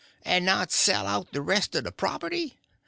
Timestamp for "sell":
0.71-1.05